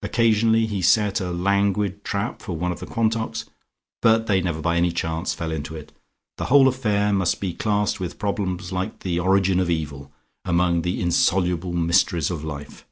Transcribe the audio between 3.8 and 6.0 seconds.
but they never by any chance fell into it.